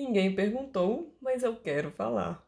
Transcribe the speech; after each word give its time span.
Ninguém 0.00 0.34
perguntou, 0.34 1.14
mas 1.20 1.42
eu 1.42 1.54
quero 1.54 1.90
falar. 1.90 2.42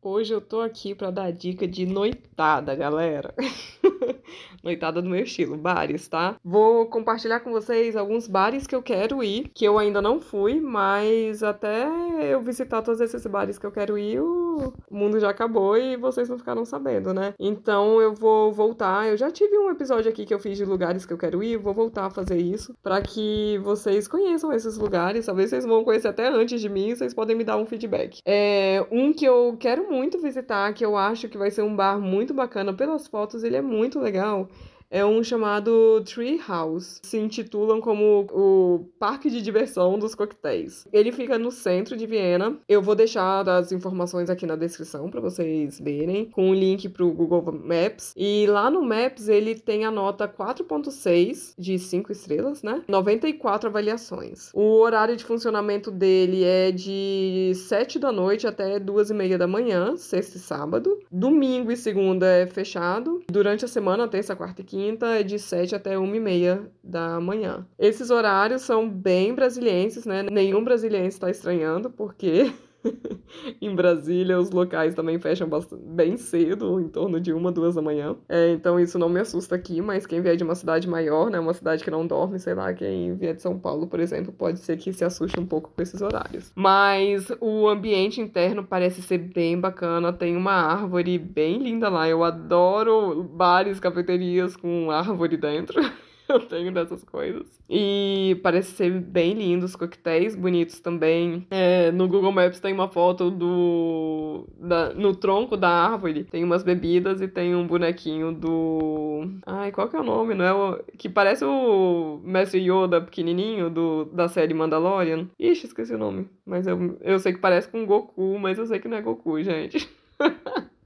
Hoje 0.00 0.32
eu 0.32 0.40
tô 0.40 0.60
aqui 0.60 0.94
para 0.94 1.10
dar 1.10 1.32
dica 1.32 1.66
de 1.66 1.84
noitada, 1.84 2.72
galera. 2.76 3.34
noitada 4.62 5.00
do 5.02 5.08
meu 5.08 5.22
estilo, 5.22 5.56
bares, 5.56 6.08
tá? 6.08 6.36
Vou 6.44 6.86
compartilhar 6.86 7.40
com 7.40 7.50
vocês 7.50 7.96
alguns 7.96 8.26
bares 8.26 8.66
que 8.66 8.74
eu 8.74 8.82
quero 8.82 9.22
ir, 9.22 9.50
que 9.54 9.64
eu 9.64 9.78
ainda 9.78 10.00
não 10.00 10.20
fui, 10.20 10.60
mas 10.60 11.42
até 11.42 11.88
eu 12.32 12.40
visitar 12.40 12.82
todos 12.82 13.00
esses 13.00 13.26
bares 13.26 13.58
que 13.58 13.66
eu 13.66 13.72
quero 13.72 13.98
ir, 13.98 14.20
o 14.20 14.72
mundo 14.90 15.18
já 15.18 15.30
acabou 15.30 15.76
e 15.76 15.96
vocês 15.96 16.28
não 16.28 16.38
ficaram 16.38 16.64
sabendo, 16.64 17.14
né? 17.14 17.34
Então 17.38 18.00
eu 18.00 18.14
vou 18.14 18.52
voltar. 18.52 19.08
Eu 19.08 19.16
já 19.16 19.30
tive 19.30 19.56
um 19.58 19.70
episódio 19.70 20.10
aqui 20.10 20.26
que 20.26 20.34
eu 20.34 20.38
fiz 20.38 20.56
de 20.56 20.64
lugares 20.64 21.06
que 21.06 21.12
eu 21.12 21.18
quero 21.18 21.42
ir, 21.42 21.56
vou 21.56 21.72
voltar 21.72 22.06
a 22.06 22.10
fazer 22.10 22.38
isso 22.38 22.74
para 22.82 23.00
que 23.00 23.58
vocês 23.62 24.06
conheçam 24.06 24.52
esses 24.52 24.76
lugares. 24.76 25.26
Talvez 25.26 25.50
vocês 25.50 25.64
vão 25.64 25.84
conhecer 25.84 26.08
até 26.08 26.28
antes 26.28 26.60
de 26.60 26.68
mim, 26.68 26.94
vocês 26.94 27.14
podem 27.14 27.36
me 27.36 27.44
dar 27.44 27.56
um 27.56 27.66
feedback. 27.66 28.20
É 28.26 28.84
um 28.90 29.12
que 29.12 29.24
eu 29.24 29.56
quero 29.58 29.90
muito 29.90 30.20
visitar, 30.20 30.72
que 30.74 30.84
eu 30.84 30.96
acho 30.96 31.28
que 31.28 31.38
vai 31.38 31.50
ser 31.50 31.62
um 31.62 31.74
bar 31.74 31.98
muito 31.98 32.34
bacana 32.34 32.72
pelas 32.72 33.06
fotos, 33.06 33.42
ele 33.42 33.56
é 33.56 33.62
muito 33.62 33.98
legal 33.98 34.19
legal 34.20 34.48
é 34.90 35.04
um 35.04 35.22
chamado 35.22 36.02
Tree 36.04 36.40
House. 36.46 37.00
Se 37.04 37.16
intitulam 37.16 37.80
como 37.80 38.26
o 38.32 38.88
parque 38.98 39.30
de 39.30 39.40
diversão 39.40 39.98
dos 39.98 40.14
coquetéis. 40.14 40.86
Ele 40.92 41.12
fica 41.12 41.38
no 41.38 41.52
centro 41.52 41.96
de 41.96 42.06
Viena. 42.06 42.56
Eu 42.68 42.82
vou 42.82 42.96
deixar 42.96 43.48
as 43.48 43.70
informações 43.70 44.28
aqui 44.28 44.44
na 44.44 44.56
descrição 44.56 45.08
para 45.08 45.20
vocês 45.20 45.78
verem, 45.78 46.26
com 46.26 46.48
o 46.48 46.50
um 46.50 46.54
link 46.54 46.88
para 46.88 47.04
o 47.04 47.12
Google 47.12 47.52
Maps. 47.52 48.12
E 48.16 48.46
lá 48.48 48.68
no 48.68 48.82
Maps 48.82 49.28
ele 49.28 49.54
tem 49.54 49.84
a 49.84 49.90
nota 49.90 50.26
4.6 50.26 51.54
de 51.56 51.78
5 51.78 52.10
estrelas, 52.10 52.62
né? 52.62 52.82
94 52.88 53.68
avaliações. 53.68 54.50
O 54.52 54.80
horário 54.80 55.16
de 55.16 55.24
funcionamento 55.24 55.90
dele 55.90 56.42
é 56.42 56.72
de 56.72 57.52
7 57.54 57.98
da 57.98 58.10
noite 58.10 58.46
até 58.46 58.80
2 58.80 59.10
e 59.10 59.14
meia 59.14 59.38
da 59.38 59.46
manhã, 59.46 59.96
sexta 59.96 60.36
e 60.36 60.40
sábado. 60.40 60.98
Domingo 61.10 61.70
e 61.70 61.76
segunda 61.76 62.26
é 62.26 62.46
fechado. 62.46 63.22
Durante 63.30 63.64
a 63.64 63.68
semana, 63.68 64.08
terça, 64.08 64.34
quarta 64.34 64.62
e 64.62 64.64
quinta 64.64 64.79
quinta 64.80 65.06
é 65.08 65.22
de 65.22 65.38
7 65.38 65.74
até 65.74 65.98
1 65.98 66.14
e 66.14 66.20
meia 66.20 66.70
da 66.82 67.20
manhã. 67.20 67.66
Esses 67.78 68.08
horários 68.10 68.62
são 68.62 68.88
bem 68.88 69.34
brasilienses, 69.34 70.06
né? 70.06 70.22
Nenhum 70.22 70.64
brasiliense 70.64 71.16
está 71.16 71.28
estranhando, 71.28 71.90
porque 71.90 72.50
em 73.60 73.74
Brasília, 73.74 74.38
os 74.38 74.50
locais 74.50 74.94
também 74.94 75.18
fecham 75.18 75.48
bem 75.82 76.16
cedo, 76.16 76.80
em 76.80 76.88
torno 76.88 77.20
de 77.20 77.32
uma, 77.32 77.52
duas 77.52 77.74
da 77.74 77.82
manhã. 77.82 78.16
É, 78.28 78.50
então 78.50 78.78
isso 78.78 78.98
não 78.98 79.08
me 79.08 79.20
assusta 79.20 79.54
aqui, 79.54 79.80
mas 79.80 80.06
quem 80.06 80.20
vier 80.20 80.36
de 80.36 80.44
uma 80.44 80.54
cidade 80.54 80.88
maior, 80.88 81.30
né, 81.30 81.38
uma 81.38 81.54
cidade 81.54 81.84
que 81.84 81.90
não 81.90 82.06
dorme, 82.06 82.38
sei 82.38 82.54
lá, 82.54 82.72
quem 82.72 83.14
vier 83.16 83.34
de 83.34 83.42
São 83.42 83.58
Paulo, 83.58 83.86
por 83.86 84.00
exemplo, 84.00 84.32
pode 84.32 84.60
ser 84.60 84.76
que 84.76 84.92
se 84.92 85.04
assuste 85.04 85.38
um 85.38 85.46
pouco 85.46 85.70
com 85.74 85.82
esses 85.82 86.00
horários. 86.00 86.52
Mas 86.54 87.30
o 87.40 87.68
ambiente 87.68 88.20
interno 88.20 88.64
parece 88.64 89.02
ser 89.02 89.18
bem 89.18 89.58
bacana, 89.58 90.12
tem 90.12 90.36
uma 90.36 90.52
árvore 90.52 91.18
bem 91.18 91.58
linda 91.58 91.88
lá. 91.88 92.08
Eu 92.08 92.24
adoro 92.24 93.22
bares, 93.22 93.80
cafeterias 93.80 94.56
com 94.56 94.90
árvore 94.90 95.36
dentro. 95.36 95.80
eu 96.32 96.40
tenho 96.40 96.72
dessas 96.72 97.02
coisas. 97.04 97.46
E 97.68 98.38
parece 98.42 98.72
ser 98.72 98.90
bem 99.00 99.34
lindo, 99.34 99.66
os 99.66 99.74
coquetéis 99.74 100.34
bonitos 100.36 100.80
também. 100.80 101.46
É, 101.50 101.90
no 101.90 102.08
Google 102.08 102.32
Maps 102.32 102.60
tem 102.60 102.72
uma 102.72 102.88
foto 102.88 103.30
do. 103.30 104.46
Da, 104.58 104.94
no 104.94 105.14
tronco 105.14 105.56
da 105.56 105.68
árvore 105.68 106.24
tem 106.24 106.44
umas 106.44 106.62
bebidas 106.62 107.20
e 107.20 107.28
tem 107.28 107.54
um 107.54 107.66
bonequinho 107.66 108.32
do. 108.32 109.28
Ai, 109.44 109.72
qual 109.72 109.88
que 109.88 109.96
é 109.96 110.00
o 110.00 110.04
nome? 110.04 110.34
Não 110.34 110.44
é 110.44 110.52
o. 110.52 110.82
Que 110.96 111.08
parece 111.08 111.44
o 111.44 112.20
Mestre 112.22 112.60
Yoda 112.60 113.00
pequenininho 113.00 113.68
do, 113.68 114.04
da 114.06 114.28
série 114.28 114.54
Mandalorian. 114.54 115.28
Ixi, 115.38 115.66
esqueci 115.66 115.94
o 115.94 115.98
nome. 115.98 116.28
Mas 116.46 116.66
eu, 116.66 116.98
eu 117.00 117.18
sei 117.18 117.32
que 117.32 117.40
parece 117.40 117.68
com 117.68 117.86
Goku, 117.86 118.38
mas 118.38 118.58
eu 118.58 118.66
sei 118.66 118.78
que 118.78 118.88
não 118.88 118.96
é 118.96 119.02
Goku, 119.02 119.42
gente. 119.42 119.88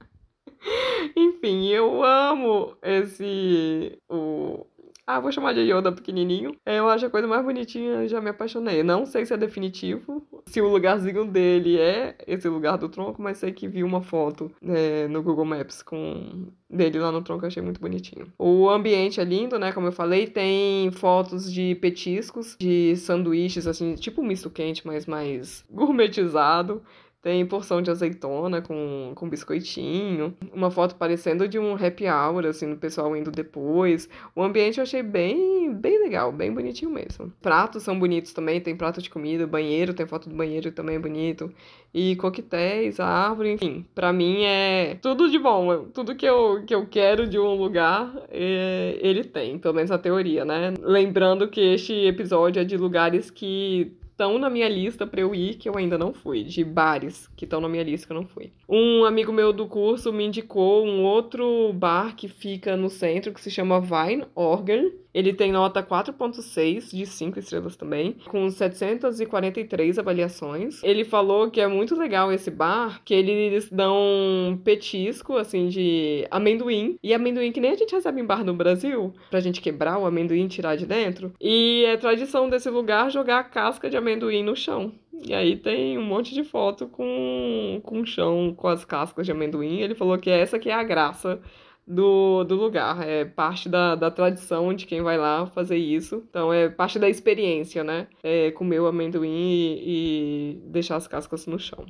Enfim, 1.15 1.67
eu 1.67 2.03
amo 2.03 2.75
esse. 2.81 3.97
O, 4.09 4.65
ah, 5.07 5.19
vou 5.19 5.31
chamar 5.31 5.53
de 5.53 5.61
Yoda 5.61 5.91
pequenininho. 5.91 6.55
É, 6.65 6.79
eu 6.79 6.89
acho 6.89 7.05
a 7.05 7.09
coisa 7.09 7.27
mais 7.27 7.43
bonitinha, 7.43 8.07
já 8.07 8.19
me 8.19 8.29
apaixonei. 8.29 8.81
Não 8.81 9.05
sei 9.05 9.25
se 9.25 9.33
é 9.33 9.37
definitivo, 9.37 10.25
se 10.47 10.61
o 10.61 10.67
lugarzinho 10.67 11.25
dele 11.25 11.79
é 11.79 12.15
esse 12.25 12.47
lugar 12.49 12.77
do 12.77 12.89
tronco, 12.89 13.21
mas 13.21 13.37
sei 13.37 13.51
que 13.51 13.67
vi 13.67 13.83
uma 13.83 14.01
foto 14.01 14.51
é, 14.63 15.07
no 15.07 15.21
Google 15.21 15.45
Maps 15.45 15.83
com 15.83 16.47
dele 16.69 16.99
lá 16.99 17.11
no 17.11 17.21
tronco, 17.21 17.45
achei 17.45 17.61
muito 17.61 17.79
bonitinho. 17.79 18.27
O 18.37 18.69
ambiente 18.69 19.21
é 19.21 19.23
lindo, 19.23 19.59
né? 19.59 19.71
Como 19.71 19.87
eu 19.87 19.91
falei, 19.91 20.27
tem 20.27 20.91
fotos 20.91 21.51
de 21.51 21.75
petiscos, 21.75 22.55
de 22.59 22.95
sanduíches, 22.97 23.67
assim, 23.67 23.95
tipo 23.95 24.23
misto 24.23 24.49
quente, 24.49 24.85
mas 24.85 25.05
mais 25.05 25.63
gourmetizado. 25.69 26.81
Tem 27.25 27.43
porção 27.43 27.81
de 27.81 27.89
azeitona 27.89 28.61
com, 28.61 29.11
com 29.15 29.27
biscoitinho. 29.27 30.31
Uma 30.53 30.69
foto 30.69 30.93
parecendo 30.93 31.47
de 31.47 31.57
um 31.57 31.73
happy 31.73 32.05
hour, 32.05 32.45
assim, 32.45 32.69
do 32.69 32.77
pessoal 32.77 33.17
indo 33.17 33.31
depois. 33.31 34.07
O 34.35 34.43
ambiente 34.43 34.77
eu 34.77 34.83
achei 34.83 35.01
bem, 35.01 35.73
bem 35.73 36.03
legal, 36.03 36.31
bem 36.31 36.53
bonitinho 36.53 36.91
mesmo. 36.91 37.33
Pratos 37.41 37.81
são 37.81 37.97
bonitos 37.97 38.31
também, 38.31 38.61
tem 38.61 38.75
prato 38.75 39.01
de 39.01 39.09
comida, 39.09 39.47
banheiro, 39.47 39.91
tem 39.91 40.05
foto 40.05 40.29
do 40.29 40.35
banheiro 40.35 40.71
também 40.71 40.97
é 40.97 40.99
bonito. 40.99 41.51
E 41.91 42.15
coquetéis, 42.17 42.99
árvore, 42.99 43.53
enfim. 43.53 43.83
para 43.95 44.13
mim 44.13 44.43
é 44.43 44.99
tudo 45.01 45.27
de 45.27 45.39
bom. 45.39 45.85
Tudo 45.85 46.13
que 46.13 46.27
eu, 46.27 46.63
que 46.63 46.75
eu 46.75 46.85
quero 46.85 47.25
de 47.25 47.39
um 47.39 47.55
lugar, 47.55 48.13
é, 48.29 48.99
ele 49.01 49.23
tem, 49.23 49.57
pelo 49.57 49.73
menos 49.73 49.89
a 49.89 49.97
teoria, 49.97 50.45
né? 50.45 50.75
Lembrando 50.79 51.47
que 51.47 51.73
este 51.73 51.91
episódio 52.05 52.61
é 52.61 52.63
de 52.63 52.77
lugares 52.77 53.31
que 53.31 53.97
estão 54.15 54.39
na 54.39 54.49
minha 54.49 54.69
lista 54.69 55.05
para 55.05 55.19
eu 55.19 55.35
ir, 55.35 55.55
que 55.55 55.67
eu 55.67 55.77
ainda 55.77 55.97
não 55.97 56.13
fui, 56.13 56.41
de 56.41 56.63
bares 56.63 57.27
que 57.35 57.43
estão 57.43 57.59
na 57.59 57.67
minha 57.67 57.83
lista 57.83 58.07
que 58.07 58.13
eu 58.13 58.21
não 58.21 58.25
fui. 58.25 58.53
Um 58.67 59.03
amigo 59.03 59.33
meu 59.33 59.51
do 59.51 59.67
curso 59.67 60.13
me 60.13 60.25
indicou 60.25 60.85
um 60.85 61.03
outro 61.03 61.73
bar 61.73 62.15
que 62.15 62.29
fica 62.29 62.77
no 62.77 62.89
centro, 62.89 63.33
que 63.33 63.41
se 63.41 63.51
chama 63.51 63.81
Vine 63.81 64.23
Organ. 64.33 64.89
Ele 65.15 65.33
tem 65.33 65.49
nota 65.49 65.81
4.6 65.81 66.93
de 66.93 67.05
5 67.05 67.39
estrelas 67.39 67.77
também, 67.77 68.17
com 68.27 68.49
743 68.49 69.97
avaliações. 69.97 70.83
Ele 70.83 71.05
falou 71.05 71.49
que 71.49 71.61
é 71.61 71.67
muito 71.67 71.95
legal 71.95 72.33
esse 72.33 72.51
bar, 72.51 73.01
que 73.05 73.13
eles 73.13 73.69
dão 73.71 74.59
petisco, 74.65 75.37
assim, 75.37 75.69
de 75.69 76.27
amendoim. 76.29 76.99
E 77.01 77.13
amendoim 77.13 77.53
que 77.53 77.61
nem 77.61 77.71
a 77.71 77.75
gente 77.75 77.95
recebe 77.95 78.19
em 78.19 78.25
bar 78.25 78.43
no 78.43 78.53
Brasil, 78.53 79.13
pra 79.29 79.39
gente 79.39 79.61
quebrar 79.61 79.97
o 79.97 80.05
amendoim 80.05 80.43
e 80.43 80.49
tirar 80.49 80.75
de 80.75 80.85
dentro. 80.85 81.31
E 81.39 81.85
é 81.85 81.95
tradição 81.95 82.49
desse 82.49 82.69
lugar 82.69 83.09
jogar 83.09 83.45
casca 83.45 83.89
de 83.89 83.95
amendoim 83.95 84.43
no 84.43 84.53
chão. 84.53 84.91
E 85.25 85.33
aí 85.33 85.55
tem 85.55 85.97
um 85.97 86.03
monte 86.03 86.33
de 86.33 86.43
foto 86.43 86.87
com, 86.87 87.79
com 87.83 88.05
chão, 88.05 88.53
com 88.53 88.67
as 88.67 88.83
cascas 88.83 89.25
de 89.25 89.31
amendoim. 89.31 89.79
Ele 89.79 89.95
falou 89.95 90.17
que 90.17 90.29
essa 90.29 90.59
que 90.59 90.69
é 90.69 90.73
a 90.73 90.83
graça 90.83 91.39
do, 91.87 92.43
do 92.43 92.55
lugar. 92.55 93.07
É 93.07 93.25
parte 93.25 93.69
da, 93.69 93.95
da 93.95 94.11
tradição 94.11 94.73
de 94.73 94.85
quem 94.85 95.01
vai 95.01 95.17
lá 95.17 95.45
fazer 95.47 95.77
isso. 95.77 96.23
Então 96.29 96.51
é 96.53 96.69
parte 96.69 96.99
da 96.99 97.09
experiência, 97.09 97.83
né? 97.83 98.07
É 98.23 98.51
comer 98.51 98.79
o 98.79 98.87
amendoim 98.87 99.29
e, 99.29 100.57
e 100.65 100.69
deixar 100.69 100.95
as 100.95 101.07
cascas 101.07 101.45
no 101.45 101.59
chão. 101.59 101.85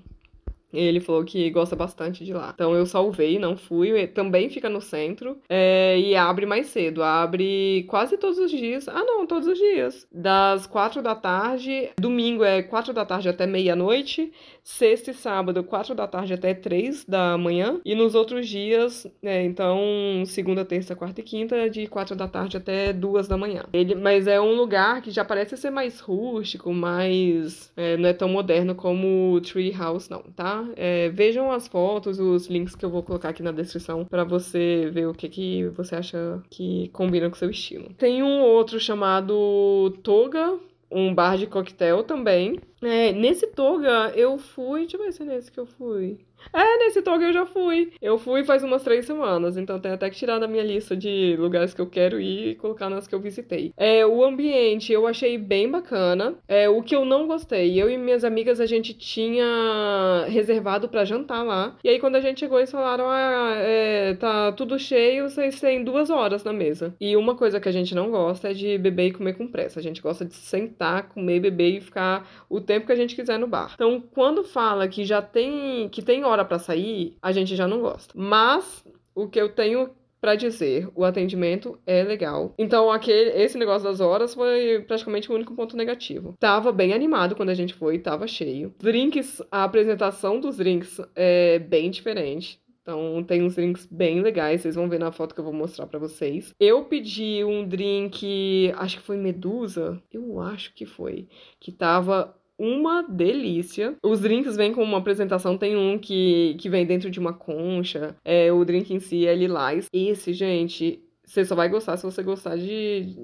Ele 0.76 1.00
falou 1.00 1.24
que 1.24 1.50
gosta 1.50 1.76
bastante 1.76 2.24
de 2.24 2.34
lá. 2.34 2.52
Então 2.54 2.76
eu 2.76 2.86
salvei, 2.86 3.40
não 3.40 3.56
fui. 3.56 4.08
Também 4.08 4.50
fica 4.50 4.70
no 4.70 4.82
centro. 4.82 5.38
É, 5.50 5.98
e 6.00 6.16
abre 6.16 6.46
mais 6.46 6.68
cedo. 6.68 7.04
Abre 7.04 7.86
quase 7.88 8.18
todos 8.18 8.38
os 8.38 8.52
dias. 8.52 8.88
Ah, 8.88 9.04
não, 9.04 9.26
todos 9.26 9.48
os 9.48 9.58
dias. 9.58 10.08
Das 10.12 10.66
quatro 10.66 11.02
da 11.02 11.16
tarde. 11.16 11.90
Domingo 12.00 12.44
é 12.44 12.62
quatro 12.62 12.94
da 12.94 13.06
tarde 13.06 13.30
até 13.30 13.46
meia-noite. 13.46 14.32
Sexta 14.64 15.12
e 15.12 15.14
sábado, 15.14 15.64
quatro 15.64 15.94
da 15.94 16.08
tarde 16.08 16.34
até 16.34 16.52
três 16.54 17.06
da 17.06 17.38
manhã. 17.38 17.80
E 17.86 17.94
nos 17.94 18.16
outros 18.16 18.48
dias, 18.48 19.06
é, 19.22 19.44
então, 19.44 20.24
segunda, 20.26 20.66
terça, 20.66 20.96
quarta 20.96 21.22
e 21.22 21.24
quinta, 21.24 21.70
de 21.70 21.86
quatro 21.86 22.16
da 22.16 22.28
tarde 22.28 22.58
até 22.58 22.92
duas 22.92 23.28
da 23.28 23.38
manhã. 23.38 23.66
Ele, 23.72 23.94
mas 23.94 24.26
é 24.26 24.42
um 24.42 24.56
lugar 24.56 25.04
que 25.04 25.12
já 25.12 25.24
parece 25.24 25.56
ser 25.56 25.70
mais 25.70 26.00
rústico, 26.00 26.74
mais. 26.74 27.72
É, 27.78 27.96
não 27.96 28.10
é 28.10 28.14
tão 28.14 28.28
moderno 28.28 28.74
como 28.74 29.34
o 29.34 29.42
Tree 29.42 29.72
House, 29.72 30.10
não, 30.10 30.24
tá? 30.36 30.65
É, 30.76 31.10
vejam 31.10 31.52
as 31.52 31.68
fotos, 31.68 32.20
os 32.20 32.48
links 32.48 32.76
que 32.76 32.86
eu 32.86 32.90
vou 32.90 33.04
colocar 33.04 33.30
aqui 33.30 33.44
na 33.44 33.52
descrição 33.52 34.06
para 34.06 34.24
você 34.24 34.90
ver 34.92 35.08
o 35.08 35.14
que, 35.14 35.30
que 35.30 35.68
você 35.70 35.96
acha 35.96 36.42
que 36.50 36.90
combina 36.90 37.30
com 37.30 37.36
seu 37.36 37.50
estilo. 37.50 37.94
Tem 37.98 38.24
um 38.24 38.42
outro 38.42 38.80
chamado 38.80 39.92
Toga, 40.04 40.58
um 40.90 41.14
bar 41.14 41.38
de 41.38 41.48
coquetel 41.48 42.04
também. 42.04 42.60
É, 42.82 43.12
nesse 43.12 43.48
Toga 43.48 44.12
eu 44.16 44.38
fui. 44.38 44.82
Deixa 44.82 44.98
eu 44.98 45.04
ver 45.04 45.12
se 45.12 45.24
é 45.24 45.26
nesse 45.26 45.52
que 45.52 45.60
eu 45.60 45.66
fui. 45.66 46.20
É, 46.54 46.78
nesse 46.78 47.02
toga 47.02 47.26
eu 47.26 47.34
já 47.34 47.46
fui. 47.46 47.94
Eu 48.02 48.18
fui 48.18 48.44
faz 48.44 48.64
umas 48.64 48.84
três 48.84 49.06
semanas, 49.06 49.58
então 49.58 49.80
tem 49.80 49.92
até 49.92 50.10
que 50.10 50.16
tirar 50.16 50.40
da 50.40 50.48
minha 50.48 50.64
lista 50.64 50.96
de 50.96 51.36
lugares 51.38 51.74
que 51.74 51.82
eu 51.82 51.88
quero 51.88 52.20
ir 52.20 52.50
e 52.50 52.56
colocar 52.56 52.90
nas 52.90 53.08
que 53.08 53.16
eu 53.16 53.20
visitei. 53.20 53.74
É, 53.78 54.06
o 54.06 54.24
ambiente 54.24 54.92
eu 54.92 55.08
achei 55.08 55.38
bem 55.38 55.70
bacana. 55.70 56.36
É, 56.48 56.70
o 56.70 56.82
que 56.82 56.96
eu 56.96 57.06
não 57.06 57.28
gostei, 57.28 57.82
eu 57.82 57.90
e 57.90 57.98
minhas 57.98 58.24
amigas 58.24 58.60
a 58.60 58.66
gente 58.66 58.94
tinha 58.94 60.26
reservado 60.28 60.88
para 60.90 61.06
jantar 61.06 61.44
lá. 61.44 61.76
E 61.84 61.90
aí 61.90 62.00
quando 62.00 62.16
a 62.16 62.22
gente 62.22 62.40
chegou 62.40 62.58
eles 62.58 62.72
falaram, 62.72 63.06
ah, 63.10 63.54
é, 63.58 64.14
tá 64.16 64.52
tudo 64.52 64.78
cheio, 64.78 65.30
vocês 65.30 65.60
têm 65.60 65.84
duas 65.84 66.10
horas 66.10 66.44
na 66.44 66.54
mesa. 66.54 66.94
E 67.00 67.16
uma 67.16 67.36
coisa 67.36 67.60
que 67.60 67.70
a 67.70 67.72
gente 67.72 67.94
não 67.96 68.10
gosta 68.10 68.52
é 68.52 68.54
de 68.54 68.78
beber 68.78 69.08
e 69.08 69.12
comer 69.12 69.34
com 69.34 69.48
pressa. 69.48 69.80
A 69.80 69.84
gente 69.84 70.02
gosta 70.02 70.26
de 70.26 70.34
sentar, 70.34 71.10
comer, 71.10 71.40
beber 71.40 71.78
e 71.78 71.82
ficar 71.82 72.28
o 72.50 72.60
tempo 72.62 72.86
que 72.86 72.92
a 72.92 72.96
gente 72.96 73.16
quiser 73.16 73.40
no 73.40 73.48
bar. 73.48 73.72
Então, 73.76 74.02
quando 74.14 74.44
fala 74.44 74.88
que 74.88 75.04
já 75.04 75.22
tem 75.22 75.90
que 75.90 76.02
tem 76.02 76.24
hora 76.24 76.35
para 76.44 76.60
sair, 76.60 77.18
a 77.22 77.32
gente 77.32 77.56
já 77.56 77.68
não 77.68 77.80
gosta. 77.80 78.14
Mas 78.18 78.84
o 79.14 79.28
que 79.30 79.40
eu 79.40 79.50
tenho 79.50 79.92
para 80.20 80.34
dizer, 80.34 80.90
o 80.96 81.04
atendimento 81.04 81.78
é 81.86 82.02
legal. 82.02 82.52
Então, 82.58 82.90
aquele, 82.90 83.30
esse 83.40 83.60
negócio 83.60 83.88
das 83.88 84.00
horas 84.00 84.34
foi 84.34 84.84
praticamente 84.88 85.32
o 85.32 85.36
único 85.36 85.54
ponto 85.54 85.78
negativo. 85.78 86.34
Tava 86.40 86.72
bem 86.72 86.94
animado 86.94 87.36
quando 87.36 87.50
a 87.50 87.54
gente 87.54 87.76
foi, 87.76 88.00
tava 88.00 88.26
cheio. 88.26 88.74
Drinks, 88.80 89.40
a 89.52 89.64
apresentação 89.64 90.40
dos 90.40 90.58
drinks 90.58 91.00
é 91.16 91.60
bem 91.60 91.92
diferente. 91.92 92.60
Então 92.82 93.24
tem 93.24 93.44
uns 93.44 93.56
drinks 93.56 93.88
bem 93.88 94.22
legais, 94.22 94.62
vocês 94.62 94.76
vão 94.76 94.90
ver 94.90 95.00
na 95.00 95.12
foto 95.12 95.34
que 95.34 95.42
eu 95.42 95.46
vou 95.46 95.54
mostrar 95.54 95.88
para 95.88 96.00
vocês. 96.00 96.54
Eu 96.60 96.86
pedi 96.86 97.44
um 97.44 97.68
drink, 97.68 98.72
acho 98.78 98.98
que 98.98 99.04
foi 99.04 99.18
Medusa, 99.18 100.02
eu 100.12 100.40
acho 100.40 100.74
que 100.74 100.86
foi, 100.86 101.28
que 101.60 101.72
tava 101.72 102.36
uma 102.58 103.02
delícia. 103.02 103.96
Os 104.04 104.22
drinks 104.22 104.56
vêm 104.56 104.74
com 104.74 104.84
uma 104.84 104.98
apresentação, 104.98 105.58
tem 105.58 105.76
um 105.76 105.98
que, 105.98 106.56
que 106.60 106.70
vem 106.70 106.86
dentro 106.86 107.10
de 107.10 107.20
uma 107.20 107.34
concha, 107.34 108.16
é, 108.24 108.52
o 108.52 108.64
drink 108.64 108.94
em 108.94 109.00
si 109.00 109.28
é 109.28 109.36
lilás. 109.36 109.88
Esse, 109.94 110.34
gente, 110.34 111.04
você 111.26 111.44
só 111.44 111.56
vai 111.56 111.68
gostar 111.70 111.98
se 111.98 112.04
você 112.04 112.22
gostar 112.22 112.56
de. 112.56 113.16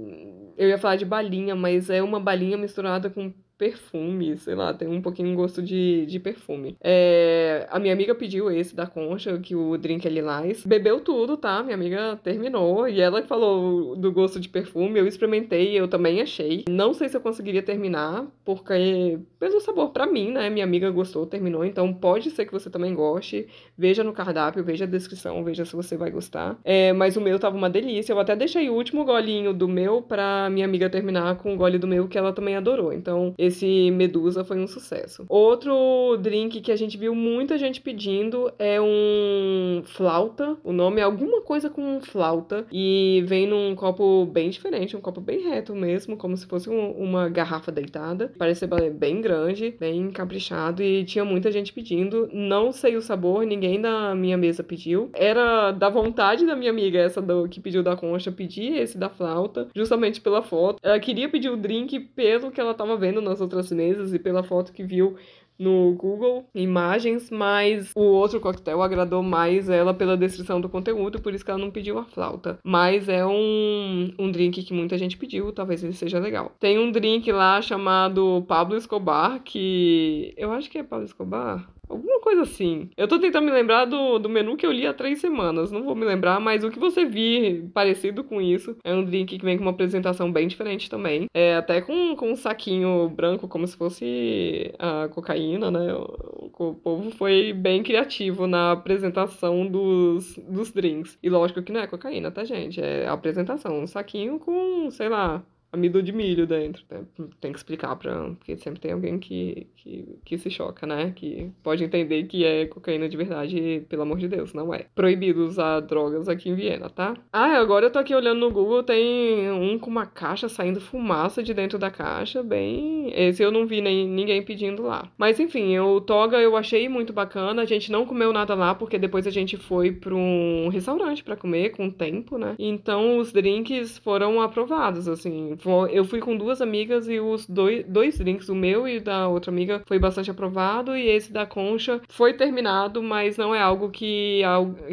Eu 0.57 0.67
ia 0.67 0.77
falar 0.77 0.95
de 0.95 1.05
balinha, 1.05 1.55
mas 1.55 1.89
é 1.89 2.01
uma 2.01 2.19
balinha 2.19 2.57
misturada 2.57 3.09
com 3.09 3.33
perfume, 3.61 4.35
sei 4.37 4.55
lá, 4.55 4.73
tem 4.73 4.87
um 4.87 4.99
pouquinho 5.03 5.35
gosto 5.35 5.61
de, 5.61 6.03
de 6.07 6.19
perfume. 6.19 6.75
É, 6.81 7.67
a 7.69 7.77
minha 7.77 7.93
amiga 7.93 8.15
pediu 8.15 8.49
esse 8.49 8.75
da 8.75 8.87
Concha, 8.87 9.37
que 9.37 9.55
o 9.55 9.77
drink 9.77 10.07
é 10.07 10.09
lilás. 10.09 10.65
Bebeu 10.65 10.99
tudo, 10.99 11.37
tá? 11.37 11.61
Minha 11.61 11.75
amiga 11.75 12.19
terminou 12.23 12.89
e 12.89 12.99
ela 12.99 13.21
falou 13.21 13.95
do 13.95 14.11
gosto 14.11 14.39
de 14.39 14.49
perfume. 14.49 14.99
Eu 14.99 15.05
experimentei, 15.05 15.79
eu 15.79 15.87
também 15.87 16.21
achei. 16.21 16.65
Não 16.67 16.91
sei 16.91 17.07
se 17.07 17.15
eu 17.15 17.21
conseguiria 17.21 17.61
terminar, 17.61 18.25
porque 18.43 19.19
pelo 19.41 19.59
sabor 19.59 19.89
para 19.89 20.05
mim, 20.05 20.31
né? 20.31 20.51
Minha 20.51 20.63
amiga 20.63 20.91
gostou, 20.91 21.25
terminou, 21.25 21.65
então 21.65 21.91
pode 21.91 22.29
ser 22.29 22.45
que 22.45 22.51
você 22.51 22.69
também 22.69 22.93
goste. 22.93 23.47
Veja 23.75 24.03
no 24.03 24.13
cardápio, 24.13 24.63
veja 24.63 24.85
a 24.85 24.87
descrição, 24.87 25.43
veja 25.43 25.65
se 25.65 25.75
você 25.75 25.97
vai 25.97 26.11
gostar. 26.11 26.59
É, 26.63 26.93
mas 26.93 27.17
o 27.17 27.21
meu 27.21 27.39
tava 27.39 27.57
uma 27.57 27.69
delícia. 27.69 28.13
Eu 28.13 28.19
até 28.19 28.35
deixei 28.35 28.69
o 28.69 28.75
último 28.75 29.03
golinho 29.03 29.51
do 29.51 29.67
meu 29.67 29.99
pra 29.99 30.47
minha 30.51 30.63
amiga 30.63 30.87
terminar 30.91 31.37
com 31.37 31.55
o 31.55 31.57
gole 31.57 31.79
do 31.79 31.87
meu, 31.87 32.07
que 32.07 32.19
ela 32.19 32.31
também 32.31 32.55
adorou. 32.55 32.93
Então, 32.93 33.33
esse 33.35 33.89
Medusa 33.89 34.43
foi 34.43 34.59
um 34.59 34.67
sucesso. 34.67 35.25
Outro 35.27 36.17
drink 36.21 36.61
que 36.61 36.71
a 36.71 36.75
gente 36.75 36.95
viu 36.95 37.15
muita 37.15 37.57
gente 37.57 37.81
pedindo 37.81 38.53
é 38.59 38.79
um 38.79 39.81
flauta. 39.85 40.55
O 40.63 40.71
nome 40.71 41.01
é 41.01 41.03
alguma 41.03 41.41
coisa 41.41 41.67
com 41.67 41.99
flauta. 41.99 42.67
E 42.71 43.23
vem 43.25 43.47
num 43.47 43.73
copo 43.73 44.23
bem 44.27 44.51
diferente, 44.51 44.95
um 44.95 45.01
copo 45.01 45.19
bem 45.19 45.49
reto 45.49 45.75
mesmo, 45.75 46.15
como 46.15 46.37
se 46.37 46.45
fosse 46.45 46.69
um, 46.69 46.91
uma 46.91 47.27
garrafa 47.27 47.71
deitada. 47.71 48.31
Parece 48.37 48.67
bem 48.93 49.19
grande, 49.19 49.30
bem 49.79 50.11
caprichado. 50.11 50.81
E 50.81 51.03
tinha 51.03 51.23
muita 51.25 51.51
gente 51.51 51.73
pedindo. 51.73 52.29
Não 52.33 52.71
sei 52.71 52.95
o 52.95 53.01
sabor, 53.01 53.45
ninguém 53.45 53.81
da 53.81 54.13
minha 54.15 54.37
mesa 54.37 54.63
pediu. 54.63 55.09
Era 55.13 55.71
da 55.71 55.89
vontade 55.89 56.45
da 56.45 56.55
minha 56.55 56.71
amiga, 56.71 56.99
essa 56.99 57.21
do, 57.21 57.47
que 57.47 57.59
pediu 57.59 57.83
da 57.83 57.95
concha, 57.95 58.31
pedir 58.31 58.77
esse 58.77 58.97
da 58.97 59.09
flauta, 59.09 59.67
justamente 59.75 60.21
pela 60.21 60.41
foto. 60.41 60.79
Ela 60.83 60.99
queria 60.99 61.29
pedir 61.29 61.49
o 61.49 61.57
drink 61.57 61.99
pelo 61.99 62.51
que 62.51 62.59
ela 62.59 62.73
tava 62.73 62.95
vendo 62.97 63.21
nas 63.21 63.41
outras 63.41 63.71
mesas 63.71 64.13
e 64.13 64.19
pela 64.19 64.43
foto 64.43 64.73
que 64.73 64.83
viu 64.83 65.15
no 65.57 65.93
Google 65.93 66.45
Imagens, 66.53 67.29
mas 67.29 67.91
o 67.95 68.01
outro 68.01 68.39
coquetel 68.39 68.81
agradou 68.81 69.21
mais 69.21 69.69
ela 69.69 69.93
pela 69.93 70.17
descrição 70.17 70.59
do 70.59 70.69
conteúdo, 70.69 71.21
por 71.21 71.33
isso 71.33 71.45
que 71.45 71.51
ela 71.51 71.59
não 71.59 71.71
pediu 71.71 71.97
a 71.97 72.05
flauta. 72.05 72.59
Mas 72.63 73.07
é 73.07 73.25
um, 73.25 74.13
um 74.17 74.31
drink 74.31 74.63
que 74.63 74.73
muita 74.73 74.97
gente 74.97 75.17
pediu, 75.17 75.51
talvez 75.51 75.83
ele 75.83 75.93
seja 75.93 76.19
legal. 76.19 76.51
Tem 76.59 76.79
um 76.79 76.91
drink 76.91 77.31
lá 77.31 77.61
chamado 77.61 78.43
Pablo 78.47 78.75
Escobar, 78.75 79.41
que 79.43 80.33
eu 80.37 80.51
acho 80.51 80.69
que 80.69 80.77
é 80.77 80.83
Pablo 80.83 81.05
Escobar. 81.05 81.67
Alguma 81.91 82.21
coisa 82.21 82.43
assim. 82.43 82.89
Eu 82.95 83.05
tô 83.05 83.19
tentando 83.19 83.45
me 83.45 83.51
lembrar 83.51 83.83
do, 83.83 84.17
do 84.17 84.29
menu 84.29 84.55
que 84.55 84.65
eu 84.65 84.71
li 84.71 84.87
há 84.87 84.93
três 84.93 85.19
semanas. 85.19 85.71
Não 85.71 85.83
vou 85.83 85.93
me 85.93 86.05
lembrar, 86.05 86.39
mas 86.39 86.63
o 86.63 86.71
que 86.71 86.79
você 86.79 87.03
vi 87.03 87.69
parecido 87.73 88.23
com 88.23 88.41
isso 88.41 88.77
é 88.81 88.93
um 88.93 89.03
drink 89.03 89.37
que 89.37 89.43
vem 89.43 89.57
com 89.57 89.63
uma 89.63 89.71
apresentação 89.71 90.31
bem 90.31 90.47
diferente 90.47 90.89
também. 90.89 91.25
É 91.33 91.55
até 91.57 91.81
com, 91.81 92.15
com 92.15 92.31
um 92.31 92.35
saquinho 92.35 93.09
branco, 93.09 93.45
como 93.45 93.67
se 93.67 93.75
fosse 93.75 94.73
a 94.79 95.09
cocaína, 95.09 95.40
né? 95.71 95.93
O, 95.93 96.51
o 96.57 96.75
povo 96.75 97.11
foi 97.11 97.53
bem 97.53 97.83
criativo 97.83 98.47
na 98.47 98.71
apresentação 98.71 99.67
dos, 99.67 100.37
dos 100.37 100.71
drinks. 100.71 101.17
E 101.21 101.29
lógico 101.29 101.61
que 101.61 101.71
não 101.71 101.81
é 101.81 101.87
cocaína, 101.87 102.31
tá, 102.31 102.43
gente? 102.43 102.81
É 102.81 103.07
a 103.07 103.13
apresentação. 103.13 103.79
Um 103.81 103.87
saquinho 103.87 104.39
com, 104.39 104.89
sei 104.91 105.09
lá, 105.09 105.43
amido 105.71 106.03
de 106.03 106.11
milho 106.11 106.45
dentro. 106.45 106.83
Né? 106.89 107.03
Tem 107.39 107.51
que 107.51 107.57
explicar 107.57 107.95
pra. 107.95 108.29
Porque 108.37 108.55
sempre 108.57 108.79
tem 108.79 108.91
alguém 108.91 109.17
que, 109.17 109.67
que, 109.77 110.19
que 110.25 110.37
se 110.37 110.49
choca, 110.49 110.85
né? 110.85 111.13
Que 111.15 111.51
pode 111.63 111.83
entender 111.83 112.23
que 112.23 112.45
é 112.45 112.65
cocaína 112.65 113.07
de 113.07 113.17
verdade 113.17 113.57
e, 113.57 113.79
pelo 113.81 114.01
amor 114.01 114.17
de 114.17 114.27
Deus, 114.27 114.53
não 114.53 114.73
é. 114.73 114.85
Proibido 114.93 115.45
usar 115.45 115.79
drogas 115.81 116.27
aqui 116.27 116.49
em 116.49 116.55
Viena, 116.55 116.89
tá? 116.89 117.15
Ah, 117.31 117.57
agora 117.57 117.85
eu 117.85 117.91
tô 117.91 117.99
aqui 117.99 118.13
olhando 118.13 118.39
no 118.39 118.51
Google, 118.51 118.83
tem 118.83 119.49
um 119.51 119.79
com 119.79 119.89
uma 119.89 120.05
caixa 120.05 120.49
saindo 120.49 120.81
fumaça 120.81 121.41
de 121.41 121.53
dentro 121.53 121.79
da 121.79 121.89
caixa, 121.89 122.43
bem. 122.43 123.11
Esse 123.15 123.43
eu 123.43 123.51
não 123.51 123.65
vi 123.65 123.81
nem 123.81 124.07
ninguém 124.07 124.43
pedindo 124.43 124.83
lá. 124.83 125.09
Mas 125.17 125.39
enfim, 125.39 125.77
o 125.79 126.01
Toga 126.01 126.37
eu 126.39 126.57
achei 126.57 126.89
muito 126.89 127.13
bacana. 127.13 127.61
A 127.61 127.65
gente 127.65 127.91
não 127.91 128.05
comeu 128.05 128.33
nada 128.33 128.53
lá, 128.55 128.75
porque 128.75 128.97
depois 128.97 129.25
a 129.25 129.31
gente 129.31 129.57
foi 129.57 129.91
pra 129.91 130.13
um 130.13 130.67
restaurante 130.69 131.23
para 131.23 131.35
comer 131.35 131.69
com 131.69 131.89
tempo, 131.89 132.37
né? 132.37 132.55
Então 132.59 133.17
os 133.17 133.31
drinks 133.31 133.97
foram 133.99 134.41
aprovados, 134.41 135.07
assim 135.07 135.55
eu 135.91 136.05
fui 136.05 136.19
com 136.19 136.37
duas 136.37 136.61
amigas 136.61 137.07
e 137.07 137.19
os 137.19 137.45
dois, 137.47 137.85
dois 137.87 138.17
drinks, 138.17 138.49
o 138.49 138.55
meu 138.55 138.87
e 138.87 138.99
da 138.99 139.27
outra 139.27 139.51
amiga, 139.51 139.81
foi 139.85 139.99
bastante 139.99 140.31
aprovado. 140.31 140.95
E 140.95 141.07
esse 141.07 141.31
da 141.31 141.45
concha 141.45 142.01
foi 142.09 142.33
terminado, 142.33 143.01
mas 143.01 143.37
não 143.37 143.53
é 143.53 143.61
algo 143.61 143.89
que, 143.89 144.41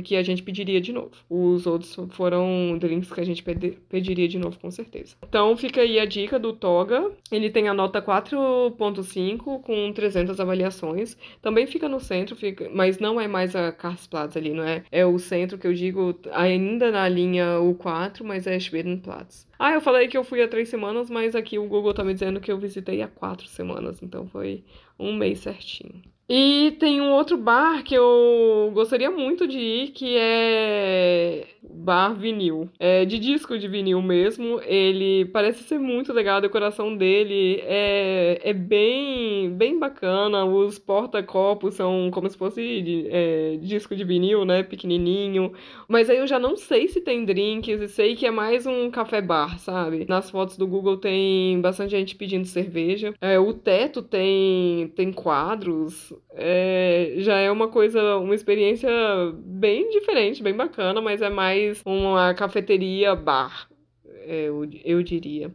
que 0.04 0.16
a 0.16 0.22
gente 0.22 0.42
pediria 0.42 0.80
de 0.80 0.92
novo. 0.92 1.10
Os 1.28 1.66
outros 1.66 1.96
foram 2.10 2.76
drinks 2.78 3.12
que 3.12 3.20
a 3.20 3.24
gente 3.24 3.42
pediria 3.42 4.28
de 4.28 4.38
novo, 4.38 4.58
com 4.58 4.70
certeza. 4.70 5.16
Então 5.26 5.56
fica 5.56 5.80
aí 5.80 5.98
a 5.98 6.04
dica 6.04 6.38
do 6.38 6.52
Toga. 6.52 7.10
Ele 7.30 7.50
tem 7.50 7.68
a 7.68 7.74
nota 7.74 8.00
4.5 8.00 9.62
com 9.62 9.92
300 9.92 10.38
avaliações. 10.40 11.16
Também 11.40 11.66
fica 11.66 11.88
no 11.88 12.00
centro, 12.00 12.36
fica, 12.36 12.70
mas 12.72 12.98
não 12.98 13.20
é 13.20 13.28
mais 13.28 13.54
a 13.54 13.72
Karlsplatz 13.72 14.36
ali, 14.36 14.52
não 14.52 14.64
é? 14.64 14.84
É 14.90 15.04
o 15.04 15.18
centro 15.18 15.58
que 15.58 15.66
eu 15.66 15.72
digo 15.72 16.18
ainda 16.32 16.90
na 16.90 17.08
linha 17.08 17.58
U4, 17.58 18.22
mas 18.22 18.46
é 18.46 18.58
Schwedenplatz. 18.58 19.48
Ah, 19.58 19.72
eu 19.72 19.80
falei 19.80 20.06
que 20.06 20.16
eu 20.16 20.22
fui 20.22 20.40
há 20.40 20.46
três 20.58 20.68
semanas, 20.70 21.08
mas 21.08 21.36
aqui 21.36 21.56
o 21.56 21.68
Google 21.68 21.94
tá 21.94 22.02
me 22.02 22.12
dizendo 22.12 22.40
que 22.40 22.50
eu 22.50 22.58
visitei 22.58 23.00
há 23.00 23.06
quatro 23.06 23.46
semanas, 23.46 24.02
então 24.02 24.26
foi 24.26 24.64
um 24.98 25.14
mês 25.14 25.38
certinho. 25.38 26.02
E 26.30 26.76
tem 26.78 27.00
um 27.00 27.10
outro 27.12 27.38
bar 27.38 27.82
que 27.82 27.94
eu 27.94 28.70
gostaria 28.74 29.10
muito 29.10 29.48
de 29.48 29.58
ir, 29.58 29.88
que 29.92 30.14
é 30.18 31.46
bar 31.62 32.12
vinil. 32.12 32.68
É 32.78 33.06
de 33.06 33.18
disco 33.18 33.58
de 33.58 33.66
vinil 33.66 34.02
mesmo. 34.02 34.60
Ele 34.62 35.24
parece 35.26 35.62
ser 35.64 35.78
muito 35.78 36.12
legal, 36.12 36.36
a 36.36 36.40
decoração 36.40 36.94
dele 36.94 37.62
é, 37.64 38.40
é 38.44 38.52
bem, 38.52 39.50
bem 39.54 39.78
bacana. 39.78 40.44
Os 40.44 40.78
porta-copos 40.78 41.74
são 41.74 42.10
como 42.10 42.28
se 42.28 42.36
fosse 42.36 43.06
é, 43.10 43.56
disco 43.62 43.96
de 43.96 44.04
vinil, 44.04 44.44
né? 44.44 44.62
Pequenininho. 44.62 45.52
Mas 45.88 46.10
aí 46.10 46.18
eu 46.18 46.26
já 46.26 46.38
não 46.38 46.56
sei 46.56 46.88
se 46.88 47.00
tem 47.00 47.24
drinks 47.24 47.80
e 47.80 47.88
sei 47.88 48.14
que 48.14 48.26
é 48.26 48.30
mais 48.30 48.66
um 48.66 48.90
café 48.90 49.22
bar, 49.22 49.58
sabe? 49.58 50.04
Nas 50.06 50.30
fotos 50.30 50.58
do 50.58 50.66
Google 50.66 50.98
tem 50.98 51.58
bastante 51.62 51.92
gente 51.92 52.16
pedindo 52.16 52.44
cerveja. 52.44 53.14
É, 53.18 53.38
o 53.38 53.54
teto 53.54 54.02
tem, 54.02 54.88
tem 54.94 55.10
quadros 55.10 56.12
é, 56.30 57.14
já 57.18 57.36
é 57.36 57.50
uma 57.50 57.68
coisa, 57.68 58.16
uma 58.16 58.34
experiência 58.34 58.90
bem 59.34 59.90
diferente, 59.90 60.42
bem 60.42 60.54
bacana, 60.54 61.00
mas 61.00 61.22
é 61.22 61.30
mais 61.30 61.82
uma 61.84 62.34
cafeteria 62.34 63.14
bar, 63.14 63.68
é, 64.04 64.44
eu, 64.48 64.68
eu 64.84 65.02
diria. 65.02 65.54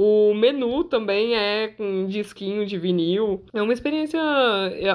O 0.00 0.32
menu 0.32 0.84
também 0.84 1.34
é 1.34 1.66
com 1.66 2.06
disquinho 2.06 2.64
de 2.64 2.78
vinil. 2.78 3.44
É 3.52 3.60
uma 3.60 3.72
experiência, 3.72 4.20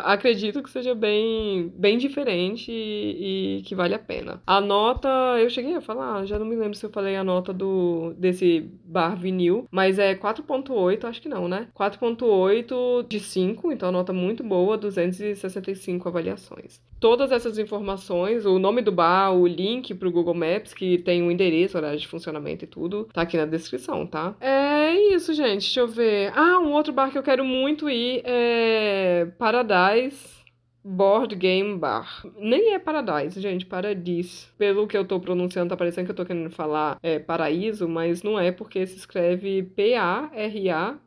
acredito 0.06 0.64
que 0.64 0.70
seja 0.70 0.96
bem, 0.96 1.74
bem 1.76 1.98
diferente 1.98 2.72
e, 2.72 3.58
e 3.58 3.64
que 3.64 3.76
vale 3.76 3.94
a 3.94 4.00
pena. 4.00 4.42
A 4.48 4.62
nota, 4.62 5.10
eu 5.42 5.50
cheguei 5.50 5.76
a 5.76 5.82
falar, 5.82 6.24
já 6.24 6.40
não 6.40 6.46
me 6.46 6.56
lembro 6.56 6.78
se 6.78 6.86
eu 6.86 6.90
falei 6.90 7.18
a 7.18 7.24
nota 7.24 7.52
do 7.52 8.14
desse 8.18 8.62
bar 8.86 9.18
vinil, 9.18 9.68
mas 9.70 10.00
é 10.00 10.16
4.8, 10.16 11.04
acho 11.04 11.22
que 11.22 11.28
não, 11.28 11.50
né? 11.50 11.68
4.8 11.78 13.06
de 13.06 13.20
5, 13.20 13.74
então 13.74 13.90
a 13.90 13.92
nota 13.92 14.14
muito 14.14 14.42
boa, 14.42 14.78
265 14.78 16.08
avaliações. 16.08 16.80
Todas 17.04 17.34
essas 17.34 17.60
informações, 17.60 18.46
o 18.46 18.58
nome 18.58 18.82
do 18.82 18.90
bar, 18.90 19.34
o 19.34 19.46
link 19.46 19.94
pro 19.94 20.10
Google 20.10 20.34
Maps, 20.34 20.74
que 20.74 20.98
tem 21.00 21.22
o 21.22 21.30
endereço, 21.30 21.76
horário 21.76 22.00
de 22.00 22.08
funcionamento 22.08 22.64
e 22.64 22.68
tudo, 22.68 23.10
tá 23.12 23.24
aqui 23.24 23.36
na 23.36 23.46
descrição, 23.46 24.08
tá? 24.08 24.34
É 24.40 24.96
isso, 25.14 25.34
gente. 25.34 25.64
Deixa 25.64 25.82
eu 25.82 25.88
ver. 25.90 26.32
Ah, 26.34 26.60
um 26.60 26.72
outro 26.72 26.94
bar 26.94 27.12
que 27.12 27.18
eu 27.18 27.22
quero 27.24 27.44
muito 27.44 27.90
ir 27.90 28.22
é 28.24 29.28
Paradise. 29.38 30.42
Board 30.82 31.36
Game 31.36 31.78
Bar. 31.78 32.26
Nem 32.38 32.74
é 32.74 32.80
Paradise, 32.80 33.38
gente, 33.42 33.66
Paradis. 33.66 34.50
Pelo 34.58 34.88
que 34.88 34.98
eu 34.98 35.04
tô 35.04 35.20
pronunciando, 35.20 35.72
tá 35.72 35.78
parecendo 35.78 36.06
que 36.06 36.12
eu 36.12 36.16
tô 36.16 36.26
querendo 36.26 36.52
falar 36.52 36.98
é, 37.04 37.20
paraíso, 37.20 37.86
mas 37.86 38.24
não 38.24 38.40
é 38.40 38.50
porque 38.50 38.88
se 38.88 38.96
escreve 38.96 39.64
P-A-R-A-D-I-C-E. 39.64 41.02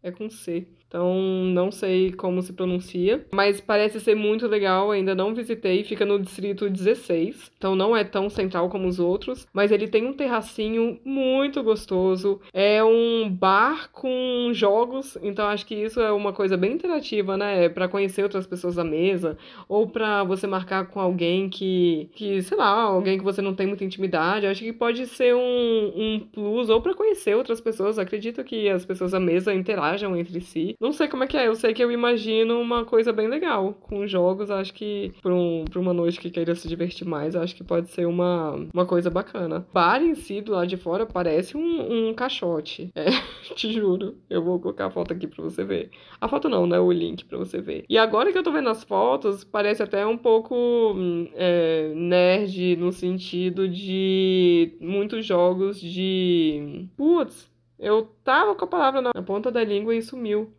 É 0.00 0.12
com 0.12 0.30
C. 0.30 0.68
Então, 0.88 1.14
não 1.52 1.70
sei 1.70 2.12
como 2.12 2.40
se 2.42 2.52
pronuncia, 2.52 3.26
mas 3.32 3.60
parece 3.60 4.00
ser 4.00 4.14
muito 4.14 4.46
legal. 4.46 4.90
Ainda 4.90 5.14
não 5.14 5.34
visitei, 5.34 5.82
fica 5.84 6.04
no 6.04 6.18
distrito 6.18 6.70
16, 6.70 7.50
então 7.58 7.74
não 7.74 7.96
é 7.96 8.04
tão 8.04 8.30
central 8.30 8.68
como 8.68 8.86
os 8.86 8.98
outros, 9.00 9.46
mas 9.52 9.72
ele 9.72 9.88
tem 9.88 10.06
um 10.06 10.12
terracinho 10.12 10.98
muito 11.04 11.62
gostoso. 11.62 12.40
É 12.52 12.82
um 12.84 13.28
bar 13.28 13.90
com 13.90 14.50
jogos, 14.52 15.18
então 15.22 15.46
acho 15.48 15.66
que 15.66 15.74
isso 15.74 16.00
é 16.00 16.12
uma 16.12 16.32
coisa 16.32 16.56
bem 16.56 16.72
interativa, 16.72 17.36
né? 17.36 17.68
Para 17.68 17.88
conhecer 17.88 18.22
outras 18.22 18.46
pessoas 18.46 18.76
da 18.76 18.84
mesa, 18.84 19.36
ou 19.68 19.88
para 19.88 20.22
você 20.24 20.46
marcar 20.46 20.86
com 20.86 21.00
alguém 21.00 21.48
que, 21.48 22.08
que, 22.14 22.40
sei 22.42 22.56
lá, 22.56 22.68
alguém 22.68 23.18
que 23.18 23.24
você 23.24 23.42
não 23.42 23.54
tem 23.54 23.66
muita 23.66 23.84
intimidade. 23.84 24.46
Acho 24.46 24.62
que 24.62 24.72
pode 24.72 25.06
ser 25.06 25.34
um, 25.34 25.92
um 25.96 26.20
plus, 26.32 26.68
ou 26.70 26.80
para 26.80 26.94
conhecer 26.94 27.34
outras 27.36 27.60
pessoas. 27.60 27.98
Acredito 27.98 28.44
que 28.44 28.68
as 28.68 28.84
pessoas 28.84 29.12
da 29.12 29.20
mesa 29.20 29.52
interajam 29.54 30.16
entre 30.16 30.40
si. 30.40 30.76
Não 30.86 30.92
sei 30.92 31.08
como 31.08 31.24
é 31.24 31.26
que 31.26 31.36
é, 31.36 31.48
eu 31.48 31.56
sei 31.56 31.74
que 31.74 31.82
eu 31.82 31.90
imagino 31.90 32.60
uma 32.60 32.84
coisa 32.84 33.12
bem 33.12 33.26
legal. 33.26 33.74
Com 33.80 34.06
jogos, 34.06 34.52
acho 34.52 34.72
que 34.72 35.12
pra, 35.20 35.34
um, 35.34 35.64
pra 35.68 35.80
uma 35.80 35.92
noite 35.92 36.20
que 36.20 36.30
queira 36.30 36.54
se 36.54 36.68
divertir 36.68 37.04
mais, 37.04 37.34
acho 37.34 37.56
que 37.56 37.64
pode 37.64 37.90
ser 37.90 38.06
uma, 38.06 38.52
uma 38.72 38.86
coisa 38.86 39.10
bacana. 39.10 39.66
Bar 39.72 40.00
em 40.00 40.14
si, 40.14 40.40
do 40.40 40.52
lado 40.52 40.68
de 40.68 40.76
fora, 40.76 41.04
parece 41.04 41.56
um, 41.56 42.10
um 42.10 42.14
caixote. 42.14 42.92
É, 42.94 43.06
te 43.56 43.72
juro. 43.72 44.16
Eu 44.30 44.44
vou 44.44 44.60
colocar 44.60 44.86
a 44.86 44.90
foto 44.90 45.12
aqui 45.12 45.26
pra 45.26 45.42
você 45.42 45.64
ver. 45.64 45.90
A 46.20 46.28
foto 46.28 46.48
não, 46.48 46.68
né? 46.68 46.78
O 46.78 46.92
link 46.92 47.24
pra 47.24 47.36
você 47.36 47.60
ver. 47.60 47.84
E 47.88 47.98
agora 47.98 48.30
que 48.30 48.38
eu 48.38 48.44
tô 48.44 48.52
vendo 48.52 48.68
as 48.68 48.84
fotos, 48.84 49.42
parece 49.42 49.82
até 49.82 50.06
um 50.06 50.16
pouco 50.16 50.94
é, 51.34 51.92
nerd 51.96 52.76
no 52.76 52.92
sentido 52.92 53.68
de 53.68 54.76
muitos 54.80 55.26
jogos 55.26 55.80
de. 55.80 56.88
Putz, 56.96 57.50
eu 57.76 58.08
tava 58.22 58.54
com 58.54 58.64
a 58.64 58.68
palavra 58.68 59.02
na 59.02 59.12
ponta 59.24 59.50
da 59.50 59.64
língua 59.64 59.92
e 59.92 60.00
sumiu. 60.00 60.52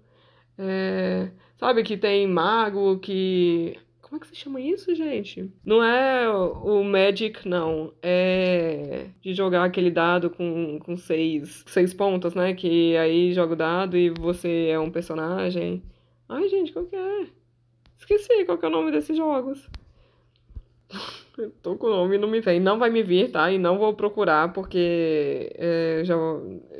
É, 0.57 1.29
sabe 1.57 1.83
que 1.83 1.97
tem 1.97 2.27
mago 2.27 2.97
que. 2.99 3.77
Como 4.01 4.15
é 4.15 4.19
que 4.19 4.27
se 4.27 4.35
chama 4.35 4.61
isso, 4.61 4.95
gente? 4.95 5.51
Não 5.65 5.83
é 5.83 6.29
o 6.29 6.81
Magic, 6.83 7.47
não. 7.47 7.93
É 8.01 9.07
de 9.21 9.33
jogar 9.33 9.65
aquele 9.65 9.91
dado 9.91 10.29
com, 10.29 10.79
com 10.79 10.95
seis, 10.95 11.65
seis 11.67 11.93
pontas, 11.93 12.33
né? 12.33 12.53
Que 12.53 12.95
aí 12.95 13.33
joga 13.33 13.53
o 13.53 13.57
dado 13.57 13.97
e 13.97 14.09
você 14.09 14.69
é 14.71 14.79
um 14.79 14.89
personagem. 14.89 15.83
Ai, 16.29 16.47
gente, 16.47 16.71
qual 16.71 16.85
que 16.85 16.95
é? 16.95 17.27
Esqueci 17.97 18.45
qual 18.45 18.57
que 18.57 18.65
é 18.65 18.69
o 18.69 18.71
nome 18.71 18.91
desses 18.91 19.17
jogos. 19.17 19.69
Tô 21.61 21.75
com 21.75 21.87
o 21.87 21.89
nome 21.89 22.17
não 22.17 22.27
me 22.27 22.39
vem. 22.41 22.59
Não 22.59 22.79
vai 22.79 22.89
me 22.89 23.03
vir, 23.03 23.31
tá? 23.31 23.51
E 23.51 23.57
não 23.57 23.77
vou 23.77 23.93
procurar, 23.93 24.53
porque 24.53 25.51
é, 25.55 26.01
já, 26.03 26.15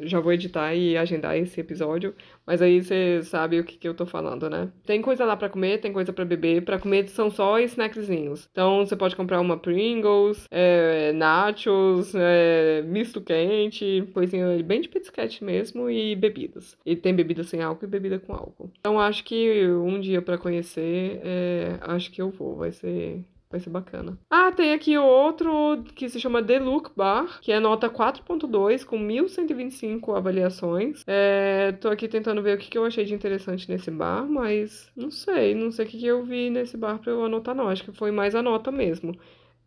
já 0.01 0.19
vou 0.19 0.33
editar 0.33 0.73
e 0.73 0.97
agendar 0.97 1.37
esse 1.37 1.59
episódio. 1.59 2.15
Mas 2.45 2.61
aí 2.61 2.81
você 2.81 3.21
sabe 3.23 3.59
o 3.59 3.63
que, 3.63 3.77
que 3.77 3.87
eu 3.87 3.93
tô 3.93 4.05
falando, 4.05 4.49
né? 4.49 4.71
Tem 4.85 5.01
coisa 5.01 5.25
lá 5.25 5.35
para 5.35 5.49
comer, 5.49 5.79
tem 5.79 5.93
coisa 5.93 6.11
para 6.11 6.25
beber. 6.25 6.63
Para 6.63 6.79
comer 6.79 7.07
são 7.09 7.29
só 7.29 7.59
snackzinhos. 7.59 8.47
Então 8.51 8.85
você 8.85 8.95
pode 8.95 9.15
comprar 9.15 9.39
uma 9.39 9.57
Pringles, 9.57 10.45
é, 10.49 11.11
nachos, 11.13 12.13
é, 12.15 12.81
misto 12.83 13.21
quente, 13.21 14.07
coisinha 14.13 14.61
bem 14.63 14.81
de 14.81 14.89
petisquete 14.89 15.43
mesmo 15.43 15.89
e 15.89 16.15
bebidas. 16.15 16.77
E 16.85 16.95
tem 16.95 17.13
bebida 17.13 17.43
sem 17.43 17.61
álcool 17.61 17.85
e 17.85 17.89
bebida 17.89 18.19
com 18.19 18.33
álcool. 18.33 18.71
Então 18.79 18.99
acho 18.99 19.23
que 19.23 19.67
um 19.67 19.99
dia 19.99 20.21
para 20.21 20.37
conhecer, 20.37 21.19
é, 21.23 21.77
acho 21.81 22.11
que 22.11 22.21
eu 22.21 22.29
vou. 22.29 22.55
Vai 22.55 22.71
ser 22.71 23.23
Vai 23.49 23.61
ser 23.61 23.69
bacana. 23.69 24.19
Ah, 24.29 24.51
tem 24.51 24.73
aqui 24.73 24.97
outro 24.97 25.81
que 25.95 26.09
se 26.09 26.19
chama 26.19 26.43
The 26.43 26.59
Look 26.59 26.91
Bar, 26.95 27.39
que 27.41 27.51
é 27.51 27.59
nota 27.61 27.89
4.2 27.89 28.83
com 28.83 28.99
1125 28.99 30.13
avaliações. 30.15 31.01
É, 31.07 31.71
tô 31.73 31.87
aqui 31.87 32.09
tentando 32.09 32.41
ver 32.43 32.57
o 32.57 32.59
que, 32.59 32.69
que 32.69 32.77
eu 32.77 32.83
achei 32.85 33.05
de 33.05 33.13
interessante 33.13 33.69
nesse 33.69 33.89
bar, 33.89 34.25
mas 34.27 34.91
não 34.95 35.09
sei, 35.09 35.55
não 35.55 35.71
sei 35.71 35.85
o 35.85 35.87
que, 35.87 35.97
que 35.97 36.05
eu 36.05 36.25
vi 36.25 36.49
nesse 36.49 36.75
bar 36.75 36.99
pra 36.99 37.11
eu 37.11 37.23
anotar 37.23 37.55
não. 37.55 37.69
Acho 37.69 37.85
que 37.85 37.93
foi 37.93 38.11
mais 38.11 38.35
a 38.35 38.41
nota 38.41 38.69
mesmo. 38.69 39.13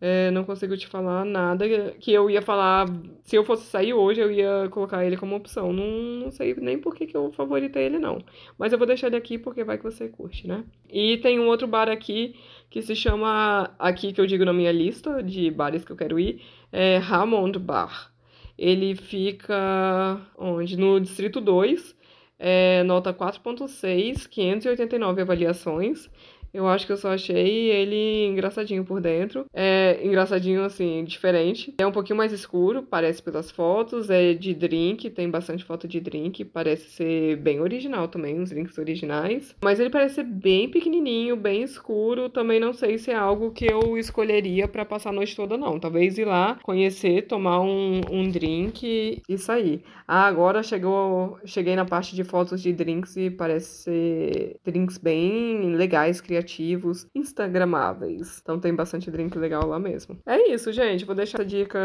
É, 0.00 0.30
não 0.30 0.44
consigo 0.44 0.74
te 0.78 0.86
falar 0.86 1.26
nada 1.26 1.66
que 2.00 2.10
eu 2.10 2.30
ia 2.30 2.40
falar. 2.40 2.86
Se 3.22 3.36
eu 3.36 3.44
fosse 3.44 3.66
sair 3.66 3.92
hoje, 3.92 4.20
eu 4.20 4.32
ia 4.32 4.66
colocar 4.70 5.04
ele 5.04 5.16
como 5.16 5.36
opção. 5.36 5.72
Não, 5.72 5.84
não 5.84 6.30
sei 6.30 6.54
nem 6.54 6.78
por 6.78 6.94
que, 6.94 7.06
que 7.06 7.16
eu 7.16 7.30
favoritei 7.32 7.84
ele, 7.84 7.98
não. 7.98 8.18
Mas 8.58 8.72
eu 8.72 8.78
vou 8.78 8.86
deixar 8.86 9.08
ele 9.08 9.16
aqui 9.16 9.36
porque 9.36 9.62
vai 9.62 9.76
que 9.76 9.84
você 9.84 10.08
curte, 10.08 10.48
né? 10.48 10.64
E 10.88 11.18
tem 11.18 11.38
um 11.38 11.48
outro 11.48 11.68
bar 11.68 11.88
aqui 11.90 12.34
que 12.70 12.80
se 12.80 12.96
chama. 12.96 13.70
Aqui 13.78 14.12
que 14.12 14.20
eu 14.20 14.26
digo 14.26 14.44
na 14.44 14.54
minha 14.54 14.72
lista 14.72 15.22
de 15.22 15.50
bares 15.50 15.84
que 15.84 15.92
eu 15.92 15.96
quero 15.96 16.18
ir, 16.18 16.40
é 16.72 16.96
Hammond 16.96 17.58
Bar. 17.58 18.10
Ele 18.56 18.94
fica 18.94 20.20
onde? 20.36 20.78
No 20.78 20.98
Distrito 21.00 21.40
2, 21.40 21.96
é, 22.38 22.82
nota 22.84 23.12
4.6, 23.12 24.26
589 24.28 25.22
avaliações. 25.22 26.08
Eu 26.52 26.66
acho 26.68 26.86
que 26.86 26.92
eu 26.92 26.96
só 26.96 27.12
achei 27.12 27.70
ele 27.70 28.26
engraçadinho 28.26 28.84
por 28.84 29.00
dentro. 29.00 29.46
É 29.54 30.00
engraçadinho, 30.02 30.64
assim, 30.64 31.04
diferente. 31.04 31.74
É 31.78 31.86
um 31.86 31.92
pouquinho 31.92 32.16
mais 32.16 32.32
escuro, 32.32 32.82
parece 32.82 33.22
pelas 33.22 33.50
fotos. 33.50 34.10
É 34.10 34.34
de 34.34 34.52
drink, 34.52 35.08
tem 35.10 35.30
bastante 35.30 35.64
foto 35.64 35.86
de 35.86 36.00
drink. 36.00 36.44
Parece 36.44 36.90
ser 36.90 37.36
bem 37.36 37.60
original 37.60 38.08
também, 38.08 38.38
uns 38.40 38.50
drinks 38.50 38.76
originais. 38.78 39.54
Mas 39.62 39.78
ele 39.78 39.90
parece 39.90 40.16
ser 40.16 40.24
bem 40.24 40.68
pequenininho, 40.68 41.36
bem 41.36 41.62
escuro. 41.62 42.28
Também 42.28 42.58
não 42.58 42.72
sei 42.72 42.98
se 42.98 43.10
é 43.10 43.14
algo 43.14 43.52
que 43.52 43.70
eu 43.70 43.96
escolheria 43.96 44.66
para 44.66 44.84
passar 44.84 45.10
a 45.10 45.12
noite 45.12 45.36
toda, 45.36 45.56
não. 45.56 45.78
Talvez 45.78 46.18
ir 46.18 46.24
lá, 46.24 46.58
conhecer, 46.62 47.26
tomar 47.26 47.60
um, 47.60 48.00
um 48.10 48.28
drink 48.28 49.22
e 49.28 49.38
sair. 49.38 49.82
Ah, 50.06 50.26
agora 50.26 50.62
chegou, 50.62 51.38
cheguei 51.44 51.76
na 51.76 51.84
parte 51.84 52.16
de 52.16 52.24
fotos 52.24 52.60
de 52.60 52.72
drinks 52.72 53.16
e 53.16 53.30
parece 53.30 53.84
ser 53.84 54.56
drinks 54.64 54.98
bem 54.98 55.74
legais, 55.76 56.20
criativos 56.20 56.39
criativos, 56.40 57.06
instagramáveis. 57.14 58.40
Então 58.42 58.58
tem 58.58 58.74
bastante 58.74 59.10
drink 59.10 59.36
legal 59.38 59.66
lá 59.66 59.78
mesmo. 59.78 60.18
É 60.26 60.52
isso, 60.52 60.72
gente. 60.72 61.04
Vou 61.04 61.14
deixar 61.14 61.42
a 61.42 61.44
dica 61.44 61.78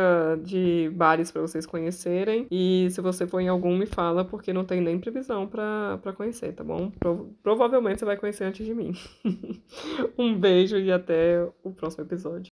de 0.43 0.89
bares 0.93 1.31
para 1.31 1.41
vocês 1.41 1.65
conhecerem. 1.65 2.47
E 2.49 2.87
se 2.91 3.01
você 3.01 3.27
for 3.27 3.39
em 3.39 3.47
algum, 3.47 3.77
me 3.77 3.85
fala, 3.85 4.23
porque 4.23 4.53
não 4.53 4.65
tem 4.65 4.81
nem 4.81 4.99
previsão 4.99 5.47
para 5.47 6.13
conhecer, 6.15 6.53
tá 6.53 6.63
bom? 6.63 6.91
Pro 6.99 7.35
provavelmente 7.43 7.99
você 7.99 8.05
vai 8.05 8.17
conhecer 8.17 8.45
antes 8.45 8.65
de 8.65 8.73
mim. 8.73 8.93
um 10.17 10.37
beijo 10.37 10.77
e 10.77 10.91
até 10.91 11.47
o 11.63 11.71
próximo 11.71 12.03
episódio. 12.03 12.51